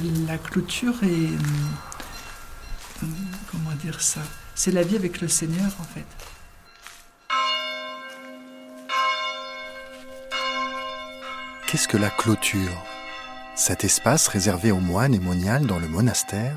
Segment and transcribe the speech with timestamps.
[0.00, 1.06] La clôture est...
[1.06, 3.06] euh,
[3.50, 4.20] Comment dire ça?
[4.54, 6.06] C'est la vie avec le Seigneur en fait.
[11.66, 12.84] Qu'est-ce que la clôture?
[13.54, 16.54] Cet espace réservé aux moines et moniales dans le monastère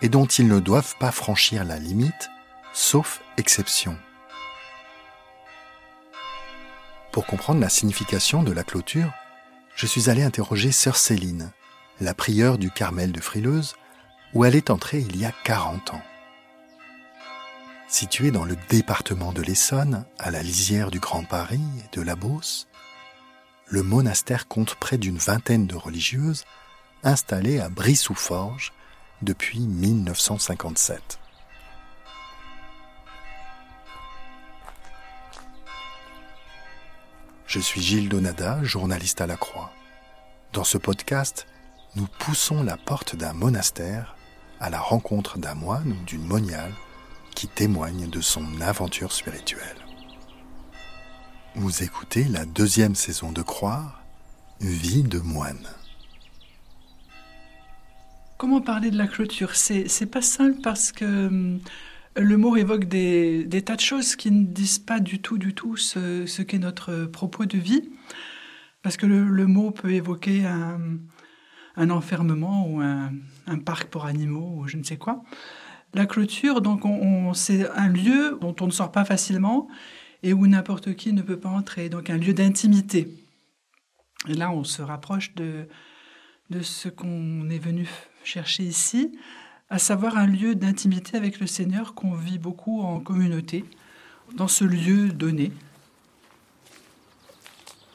[0.00, 2.28] et dont ils ne doivent pas franchir la limite,
[2.72, 3.96] sauf exception.
[7.12, 9.12] Pour comprendre la signification de la clôture,
[9.76, 11.52] je suis allé interroger sœur Céline,
[12.00, 13.74] la prieure du Carmel de Frileuse,
[14.34, 16.02] où elle est entrée il y a 40 ans.
[17.88, 22.16] Située dans le département de l'Essonne, à la lisière du Grand Paris et de la
[22.16, 22.66] Beauce,
[23.66, 26.44] le monastère compte près d'une vingtaine de religieuses
[27.04, 28.72] installées à Brie-sous-Forges
[29.20, 31.18] depuis 1957.
[37.46, 39.70] Je suis Gilles Donada, journaliste à la Croix.
[40.54, 41.46] Dans ce podcast,
[41.94, 44.16] nous poussons la porte d'un monastère
[44.60, 46.72] à la rencontre d'un moine ou d'une moniale
[47.34, 49.76] qui témoigne de son aventure spirituelle.
[51.54, 53.98] Vous écoutez la deuxième saison de Croire,
[54.60, 55.66] Vie de moine.
[58.38, 59.56] Comment parler de la clôture?
[59.56, 61.60] C'est pas simple parce que hum,
[62.16, 65.76] le mot évoque des, tas de choses qui ne disent pas du tout, du tout
[65.76, 67.90] ce, qu'est notre propos de vie.
[68.82, 70.78] Parce que le mot peut évoquer un,
[71.76, 73.10] un enfermement ou un,
[73.64, 75.22] parc pour animaux ou je ne sais quoi.
[75.94, 79.68] La clôture, donc, on, on- c'est un lieu dont on ne sort pas facilement
[80.22, 81.88] et où n'importe qui ne peut pas entrer.
[81.88, 83.08] Donc, un lieu d'intimité.
[84.28, 85.66] Et là, on se rapproche de,
[86.50, 87.88] de ce qu'on est venu
[88.24, 89.18] chercher ici,
[89.68, 93.64] à savoir un lieu d'intimité avec le Seigneur qu'on vit beaucoup en communauté,
[94.36, 95.50] dans ce lieu donné.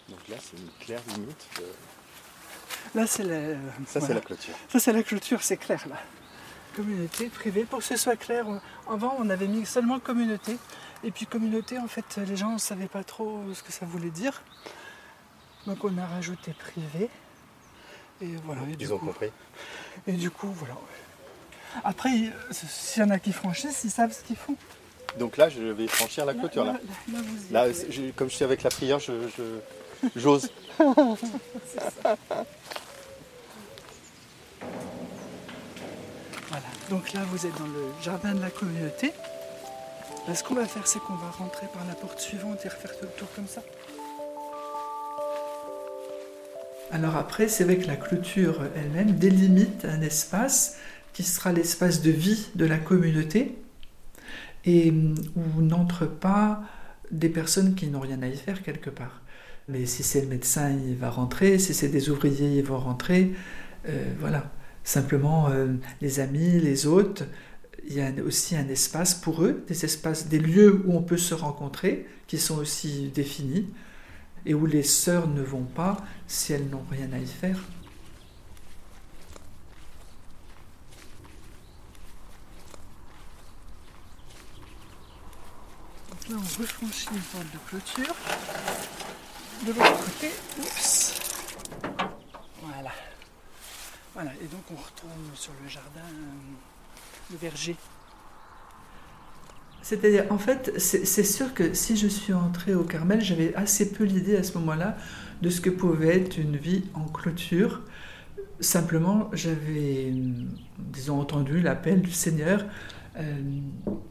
[0.09, 1.61] Donc là, c'est une claire limite.
[2.95, 3.55] Là, c'est la,
[3.85, 4.15] Ça, voilà.
[4.15, 4.53] la clôture.
[4.69, 5.95] Ça, c'est la clôture, c'est clair là.
[6.75, 8.45] Communauté, privée, pour que ce soit clair.
[8.89, 10.57] Avant, on avait mis seulement communauté.
[11.03, 14.09] Et puis, communauté, en fait, les gens ne savaient pas trop ce que ça voulait
[14.11, 14.41] dire.
[15.65, 17.09] Donc, on a rajouté privé.
[18.21, 18.61] Et voilà.
[18.71, 19.31] Et du Ils ont coup- compris.
[20.07, 20.75] Et du coup, voilà.
[21.83, 22.09] Après,
[22.51, 24.55] s'il y en a qui franchissent, ils savent ce qu'ils font.
[25.19, 26.63] Donc là, je vais franchir la clôture.
[26.63, 26.79] Là, là,
[27.13, 27.73] là, vous y là allez.
[27.73, 29.59] c'est- je- comme je suis avec la prière, je, je-
[30.15, 30.49] j'ose.
[36.49, 36.65] Voilà.
[36.89, 39.11] Donc là, vous êtes dans le jardin de la communauté.
[40.27, 42.97] Là, ce qu'on va faire, c'est qu'on va rentrer par la porte suivante et refaire
[42.97, 43.61] tout le tour comme ça.
[46.91, 50.77] Alors après, c'est vrai que la clôture elle-même délimite un espace
[51.13, 53.57] qui sera l'espace de vie de la communauté
[54.65, 56.61] et où n'entrent pas
[57.11, 59.21] des personnes qui n'ont rien à y faire quelque part.
[59.69, 63.33] Mais si c'est le médecin, il va rentrer, si c'est des ouvriers, ils vont rentrer.
[63.89, 64.51] Euh, voilà.
[64.85, 67.23] Simplement, euh, les amis, les hôtes,
[67.85, 71.17] il y a aussi un espace pour eux, des espaces, des lieux où on peut
[71.17, 73.67] se rencontrer, qui sont aussi définis,
[74.45, 75.97] et où les sœurs ne vont pas
[76.27, 77.61] si elles n'ont rien à y faire.
[86.29, 88.15] Là, on refranchit une porte de clôture.
[89.65, 91.19] De l'autre côté, oups.
[92.61, 92.91] Voilà.
[94.13, 97.75] Voilà, et donc on retourne sur le jardin, euh, le verger.
[99.81, 104.03] C'est-à-dire, en fait, c'est sûr que si je suis entrée au Carmel, j'avais assez peu
[104.03, 104.97] l'idée à ce moment-là
[105.41, 107.83] de ce que pouvait être une vie en clôture.
[108.59, 110.13] Simplement, j'avais,
[110.77, 112.65] disons, entendu l'appel du Seigneur,
[113.17, 113.41] euh,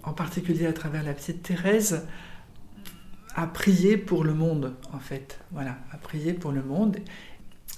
[0.03, 2.06] en particulier à travers la petite Thérèse,
[3.37, 5.38] à prier pour le monde, en fait.
[5.53, 6.97] Voilà, à prier pour le monde.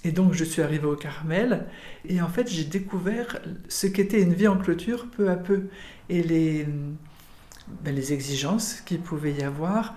[0.04, 1.66] Et donc, je suis arrivée au Carmel,
[2.08, 5.68] et en fait, j'ai découvert ce qu'était une vie en clôture peu à peu,
[6.08, 6.66] et les,
[7.82, 9.96] ben, les exigences qu'il pouvait y avoir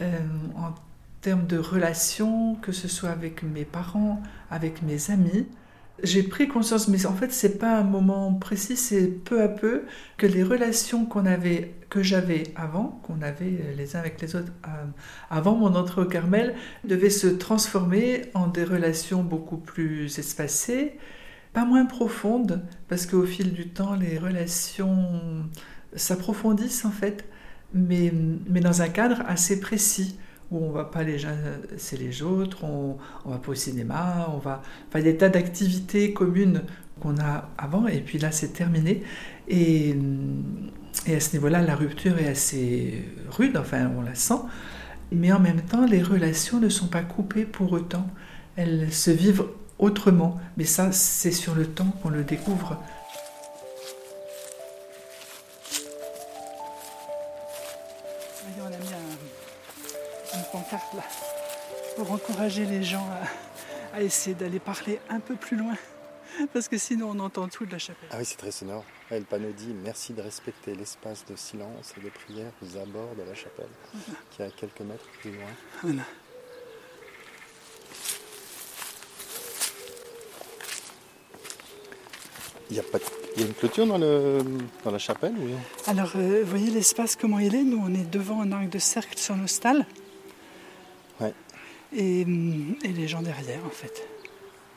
[0.00, 0.18] euh,
[0.56, 0.74] en
[1.20, 4.20] termes de relations, que ce soit avec mes parents,
[4.50, 5.46] avec mes amis,
[6.02, 9.82] J'ai pris conscience, mais en fait, c'est pas un moment précis, c'est peu à peu
[10.16, 14.52] que les relations qu'on avait, que j'avais avant, qu'on avait les uns avec les autres
[14.66, 14.84] euh,
[15.30, 16.54] avant mon entrée au Carmel,
[16.84, 20.98] devaient se transformer en des relations beaucoup plus espacées,
[21.52, 25.20] pas moins profondes, parce qu'au fil du temps, les relations
[25.94, 27.26] s'approfondissent en fait,
[27.74, 28.12] mais,
[28.48, 30.18] mais dans un cadre assez précis
[30.52, 31.18] où on va pas les
[31.78, 36.12] c'est les autres, on, on, va pas au cinéma, on va, enfin, des tas d'activités
[36.12, 36.62] communes
[37.00, 39.02] qu'on a avant, et puis là c'est terminé.
[39.48, 39.96] Et,
[41.06, 44.40] et à ce niveau-là, la rupture est assez rude, enfin on la sent,
[45.10, 48.06] mais en même temps, les relations ne sont pas coupées pour autant,
[48.56, 49.46] elles se vivent
[49.78, 52.80] autrement, mais ça c'est sur le temps qu'on le découvre.
[61.96, 63.06] Pour encourager les gens
[63.94, 65.76] à, essayer d'aller parler un peu plus loin,
[66.52, 68.08] parce que sinon on entend tout de la chapelle.
[68.10, 68.84] Ah oui, c'est très sonore.
[69.10, 73.22] le panneau dit Merci de respecter l'espace de silence et de prière aux abords de
[73.22, 73.68] la chapelle,
[74.30, 75.94] qui est à quelques mètres plus loin.
[82.70, 82.98] Il y, a pas
[83.36, 84.38] il y a une clôture dans, le,
[84.82, 85.52] dans la chapelle oui
[85.86, 87.64] Alors, euh, vous voyez l'espace comment il est?
[87.64, 89.84] Nous, on est devant un arc de cercle sur nos stalles
[91.94, 94.06] et, les gens derrière en fait.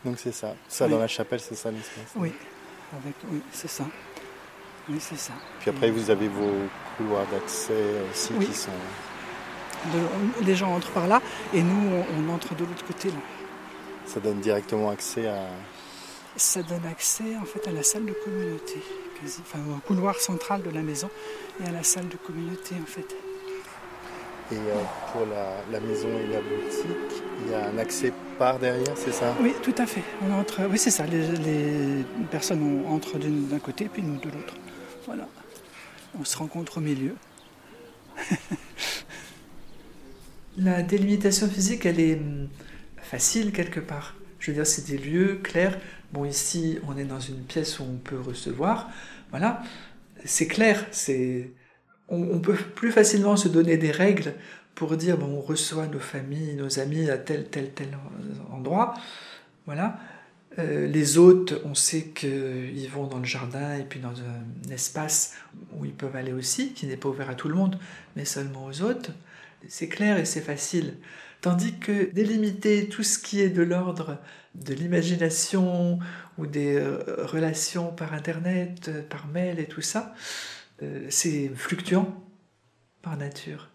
[0.04, 0.56] Donc c'est ça.
[0.68, 2.32] Ça dans la chapelle, c'est ça l'espace Oui,
[2.94, 3.86] avec, oui c'est ça.
[4.88, 5.34] Oui, c'est ça.
[5.60, 6.54] Puis après, vous avez vos
[6.96, 7.74] couloirs d'accès
[8.12, 8.70] aussi qui sont.
[10.44, 11.22] les gens entrent par là
[11.54, 13.16] et nous, on, entre de l'autre côté là.
[14.06, 15.48] Ça donne directement accès à.
[16.36, 18.84] Ça donne accès en fait à la salle de communauté,
[19.20, 19.40] quasi.
[19.42, 21.10] enfin au couloir central de la maison
[21.64, 23.16] et à la salle de communauté en fait.
[24.52, 28.96] Et euh, pour la, maison et la boutique, il y a un accès par derrière,
[28.96, 29.36] c'est ça?
[29.42, 30.04] Oui, tout à fait.
[30.22, 31.06] On entre, oui, c'est ça.
[31.08, 34.54] Les, personnes entrent d'un côté, puis nous de l'autre.
[35.08, 35.28] Voilà.
[36.20, 37.16] On se rencontre au milieu.
[40.58, 42.48] la délimitation physique, elle est hum,
[42.98, 44.14] facile quelque part.
[44.40, 45.80] Je veux dire, c'est des lieux clairs.
[46.14, 48.92] Bon, ici, on est dans une pièce où on peut recevoir.
[49.32, 49.64] Voilà.
[50.24, 51.50] C'est clair, c'est
[52.10, 54.34] on, peut plus facilement se donner des règles
[54.76, 57.98] pour dire bon, on reçoit nos familles, nos amis à tel, tel, tel
[58.52, 58.94] endroit.
[59.66, 59.98] Voilà.
[60.58, 65.34] Euh, les hôtes, on sait qu'ils vont dans le jardin et puis dans un espace
[65.74, 67.78] où ils peuvent aller aussi, qui n'est pas ouvert à tout le monde,
[68.16, 69.12] mais seulement aux hôtes.
[69.68, 70.94] C'est clair et c'est facile.
[71.42, 74.18] Tandis que délimiter tout ce qui est de l'ordre
[74.56, 76.00] de l'imagination
[76.38, 80.14] ou des euh, relations par Internet, par mail et tout ça,
[80.82, 82.14] euh, c'est fluctuant
[83.02, 83.70] par nature.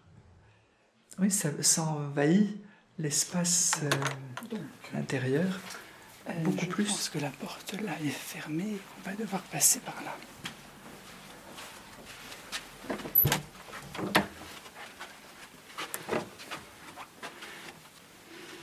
[1.19, 1.49] Oui, ça,
[1.81, 2.57] envahit
[2.97, 5.59] l'espace euh, intérieur
[6.29, 6.85] euh, beaucoup plus.
[6.85, 10.15] Je pense que la porte là est fermée, on va devoir passer par là.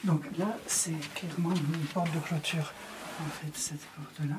[0.04, 2.72] Donc là, c'est clairement une porte de clôture,
[3.20, 4.36] en fait, cette porte-là.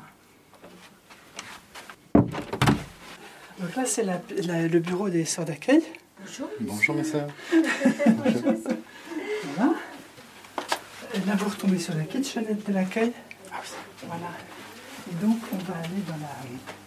[3.59, 5.83] Donc là, c'est le bureau des sœurs d'accueil.
[6.21, 6.47] Bonjour.
[6.61, 7.27] Bonjour mes sœurs.
[9.55, 9.73] voilà.
[11.13, 13.11] Et là, vous retombez sur la kitchenette de l'accueil.
[13.51, 13.57] Ah
[14.07, 14.31] voilà.
[15.11, 16.35] Et donc, on va aller dans la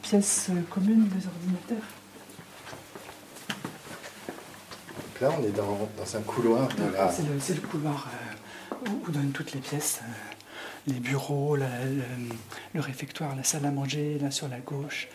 [0.00, 1.88] pièce commune des ordinateurs.
[4.96, 6.68] Donc là, on est dans, dans un couloir.
[7.10, 8.08] C'est le, couloir
[8.72, 10.00] euh, où, donnent toutes les pièces.
[10.02, 10.06] Euh,
[10.86, 15.08] les bureaux, le réfectoire, la salle à manger, là sur la gauche.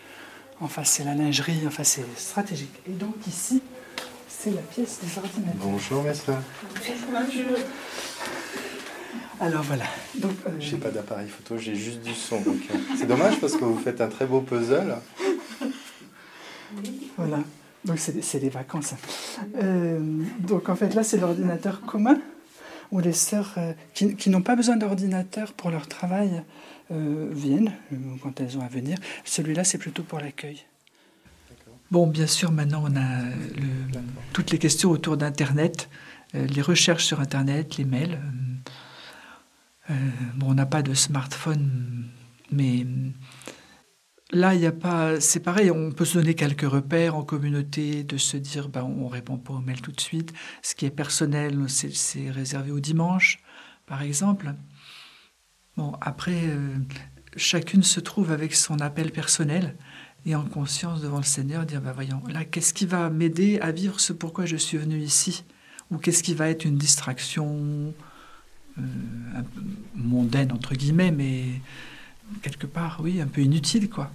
[0.60, 2.74] Enfin, c'est la lingerie, enfin, c'est stratégique.
[2.88, 3.62] Et donc, ici,
[4.28, 5.62] c'est la pièce des ordinateurs.
[5.62, 6.32] Bonjour, maître.
[7.12, 7.58] Bonjour.
[9.40, 9.86] Alors voilà.
[10.16, 10.52] Donc, euh...
[10.60, 12.38] J'ai pas d'appareil photo, j'ai juste du son.
[12.38, 14.96] Euh, c'est dommage parce que vous faites un très beau puzzle.
[17.18, 17.40] Voilà.
[17.86, 18.96] Donc c'est des vacances.
[19.62, 20.00] Euh,
[20.40, 22.20] donc en fait là c'est l'ordinateur commun
[22.92, 26.44] où les sœurs euh, qui, n'ont pas besoin d'ordinateur pour leur travail
[26.92, 28.98] euh, viennent euh, quand elles ont à venir.
[29.26, 30.64] Celui-là, c'est plutôt pour l'accueil.
[31.92, 33.22] Bon, bien sûr, maintenant, on a
[34.34, 35.90] toutes les questions autour d'Internet,
[36.34, 38.20] les recherches sur Internet, les mails.
[40.36, 42.10] bon, on n'a pas de smartphone,
[42.52, 42.86] mais
[44.32, 45.20] là, il a pas.
[45.20, 49.08] C'est pareil, on peut se donner quelques repères en communauté, de se dire, ben, on
[49.08, 50.34] répond pas aux mails tout de suite.
[50.62, 53.40] Ce qui est personnel, c'est réservé au dimanche,
[53.86, 54.54] par exemple.
[55.76, 56.76] Bon, après, euh,
[57.36, 59.76] chacune se trouve avec son appel personnel
[60.26, 63.72] et en conscience devant le Seigneur, dire, bah voyons, là, qu'est-ce qui va m'aider à
[63.72, 65.46] vivre ce pourquoi je suis venu ici?
[65.90, 67.94] Ou qu'est-ce qui va être une distraction
[68.78, 68.82] euh,
[69.96, 71.62] mondaine, entre guillemets, mais
[72.42, 74.12] quelque part, oui, un peu inutile, quoi.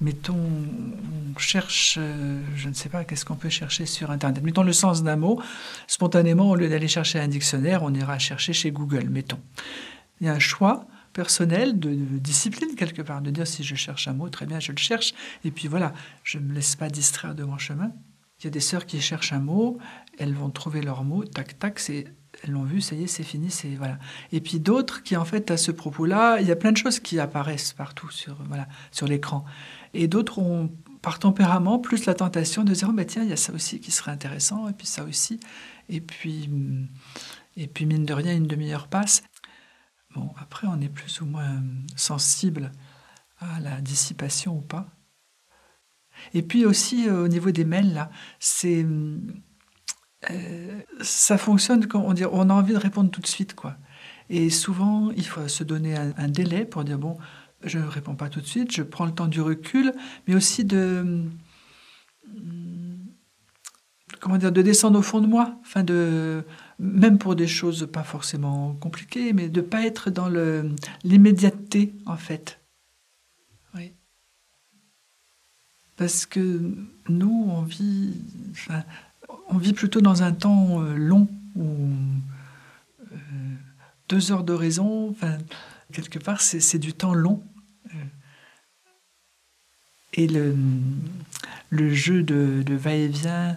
[0.00, 4.42] mettons, on cherche, euh, je ne sais pas, qu'est-ce qu'on peut chercher sur Internet.
[4.42, 5.40] Mettons le sens d'un mot.
[5.86, 9.40] Spontanément, au lieu d'aller chercher un dictionnaire, on ira chercher chez Google, mettons.
[10.20, 14.08] Il y a un choix personnel de, discipline quelque part, de dire si je cherche
[14.08, 15.12] un mot, très bien, je le cherche.
[15.44, 15.92] Et puis voilà,
[16.24, 17.92] je ne me laisse pas distraire de mon chemin.
[18.40, 19.78] Il y a des sœurs qui cherchent un mot,
[20.18, 22.06] elles vont trouver leur mot, tac, tac, c'est
[22.42, 23.98] elles l'ont vu, ça y est, c'est fini, c'est voilà.
[24.32, 27.00] Et puis d'autres qui en fait à ce propos-là, il y a plein de choses
[27.00, 29.44] qui apparaissent partout sur voilà sur l'écran.
[29.94, 30.70] Et d'autres ont,
[31.02, 33.80] par tempérament, plus la tentation de dire oh, bah, tiens, il y a ça aussi
[33.80, 35.40] qui serait intéressant, et puis ça aussi.
[35.88, 36.48] Et puis,
[37.56, 39.22] et puis mine de rien, une demi-heure passe.
[40.14, 41.62] Bon, après, on est plus ou moins
[41.96, 42.72] sensible
[43.38, 44.86] à la dissipation ou pas.
[46.34, 48.86] Et puis aussi, euh, au niveau des mails, là, c'est.
[50.30, 53.76] Euh, ça fonctionne quand on, dit, on a envie de répondre tout de suite, quoi.
[54.28, 57.16] Et souvent, il faut se donner un délai pour dire bon,
[57.64, 59.92] je ne réponds pas tout de suite, je prends le temps du recul,
[60.28, 61.24] mais aussi de
[64.20, 66.44] comment dire, de descendre au fond de moi, enfin de
[66.78, 70.28] même pour des choses pas forcément compliquées, mais de pas être dans
[71.02, 72.60] l'immédiateté en fait.
[73.74, 73.94] Oui.
[75.96, 76.74] Parce que
[77.08, 78.14] nous, on vit,
[79.48, 81.88] on vit plutôt dans un temps euh, long où
[83.12, 83.16] euh,
[84.08, 85.38] deux heures d'oraison, enfin,
[85.92, 87.42] quelque part, c'est du temps long
[90.12, 90.54] et le,
[91.70, 93.56] le jeu de, va-et-vient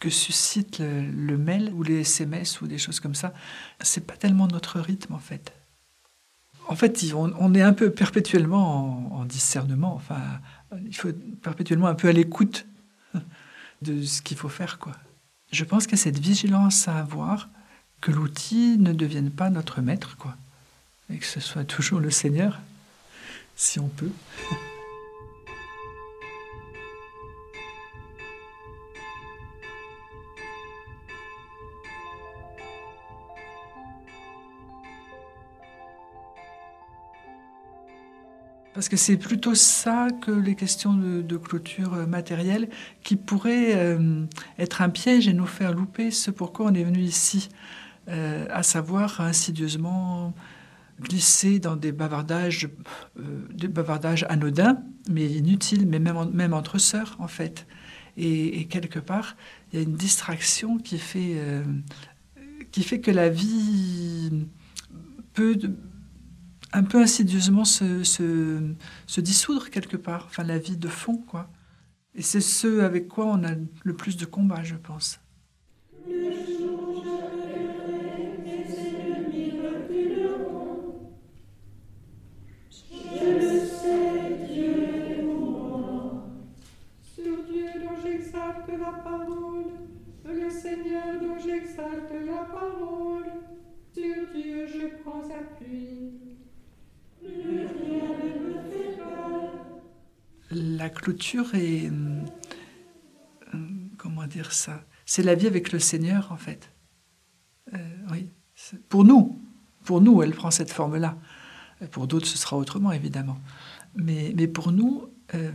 [0.00, 3.32] que suscite le, mail ou les SMS ou des choses comme ça,
[3.80, 5.52] c'est pas tellement notre rythme en fait.
[6.66, 9.94] En fait, on, est un peu perpétuellement en, discernement.
[9.94, 10.20] Enfin,
[10.86, 12.66] il faut perpétuellement un peu à l'écoute
[13.82, 14.92] de ce qu'il faut faire, quoi.
[15.54, 17.48] Je pense qu'il y a cette vigilance à avoir
[18.00, 20.34] que l'outil ne devienne pas notre maître, quoi,
[21.10, 22.58] et que ce soit toujours le Seigneur,
[23.54, 24.10] si on peut.
[38.74, 42.68] Parce que c'est plutôt ça que les questions de, clôture euh, matérielle
[43.04, 44.26] qui pourraient euh,
[44.58, 47.48] être un piège et nous faire louper ce pourquoi on est venu ici,
[48.08, 50.34] euh, à savoir insidieusement
[51.00, 52.68] glisser dans des bavardages,
[53.52, 54.78] des bavardages anodins,
[55.08, 57.66] mais inutiles, mais même, entre sœurs en fait.
[58.16, 59.36] Et, et, quelque part,
[59.72, 61.36] il y a une distraction qui fait,
[62.70, 64.46] qui fait que la vie
[65.32, 65.58] peut
[66.74, 71.48] un peu insidieusement se, se, dissoudre quelque part, enfin la vie de fond, quoi.
[72.16, 73.52] Et c'est ce avec quoi on a
[73.84, 75.20] le plus de combat, je pense.
[90.50, 93.26] Seigneur dont j'exalte la parole,
[93.92, 96.23] sur Dieu je prends appui.
[100.76, 101.90] La clôture est...
[101.90, 103.58] Euh,
[103.96, 104.84] comment dire ça?
[105.06, 106.70] C'est la vie avec le Seigneur, en fait.
[107.72, 107.78] Euh,
[108.10, 108.30] oui.
[108.88, 109.40] Pour nous,
[109.84, 111.16] pour nous, elle prend cette forme-là.
[111.90, 113.38] Pour d'autres, ce sera autrement, évidemment.
[113.94, 115.52] Mais, mais pour nous, euh,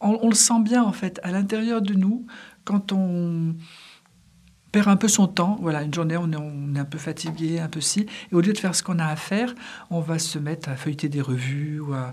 [0.00, 2.26] on, le sent bien, en fait, à l'intérieur de nous,
[2.64, 3.54] quand on,
[4.76, 5.56] perd un peu son temps.
[5.62, 8.00] Voilà, une journée, on est, on est un peu fatigué, un peu si.
[8.30, 9.54] Et au lieu de faire ce qu'on a à faire,
[9.88, 12.12] on va se mettre à feuilleter des revues ou, à,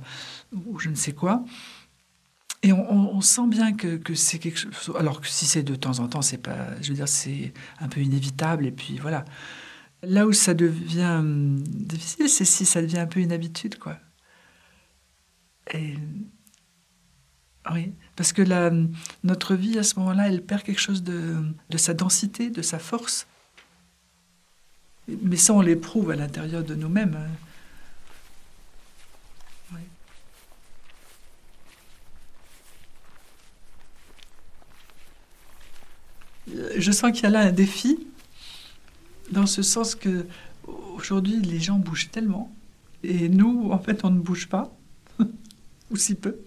[0.79, 1.43] je ne sais quoi.
[2.61, 4.95] Et on, sent bien que, que c'est quelque chose.
[4.97, 6.69] Alors que si c'est de temps en temps, c'est pas.
[6.81, 8.65] Je veux dire, c'est un peu inévitable.
[8.65, 9.25] Et puis voilà.
[10.01, 13.97] Là où ça devient difficile, c'est si ça devient un peu une habitude, quoi.
[17.71, 18.41] Oui, parce que
[19.23, 21.37] notre vie à ce moment-là, elle perd quelque chose de,
[21.69, 23.25] de, sa densité, de sa force.
[25.07, 27.15] Mais ça, on l'éprouve à l'intérieur de nous-mêmes.
[27.15, 27.29] Hein.
[36.77, 38.05] Je sens qu'il y a là un défi,
[39.31, 40.25] dans ce sens que
[40.67, 42.53] aujourd'hui les gens bougent tellement,
[43.03, 44.75] et nous, en fait, on ne bouge pas
[45.97, 46.37] si peu,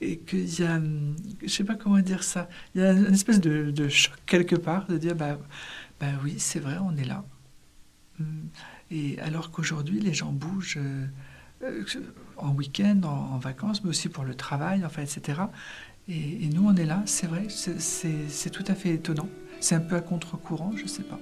[0.00, 0.80] et qu'il y a,
[1.42, 4.86] je sais pas comment dire ça, il y a une espèce de, choc quelque part
[4.86, 5.38] de dire, bah,
[6.00, 7.24] bah oui, c'est vrai, on est là.
[8.18, 8.24] Mm.
[8.90, 11.84] Et alors qu'aujourd'hui, les gens bougent euh,
[12.36, 15.42] en week-end, en, vacances, mais aussi pour le travail, enfin, etc.
[16.08, 19.28] Et, et nous, on est là, c'est vrai, c'est tout à fait étonnant.
[19.60, 21.18] C'est un peu à contre-courant, je sais pas.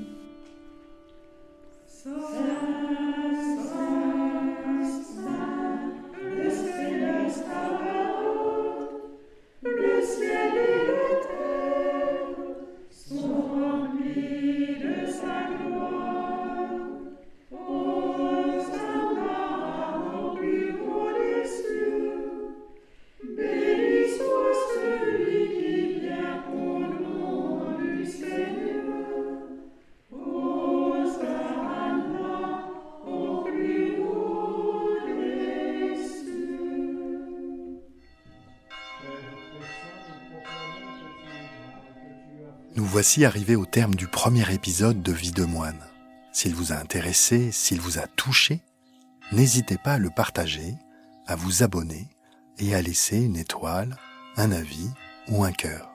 [42.81, 45.85] Nous voici arrivés au terme du premier épisode de Vie de moine.
[46.33, 48.63] S'il vous a intéressé, s'il vous a touché,
[49.33, 50.77] n'hésitez pas à le partager,
[51.27, 52.09] à vous abonner
[52.59, 53.99] et à laisser une étoile,
[54.39, 54.89] un avis
[55.29, 55.93] ou un cœur.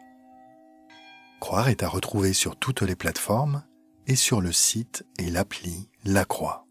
[1.40, 3.64] Croire est à retrouver sur toutes les plateformes
[4.06, 6.65] et sur le site et l'appli La Croix.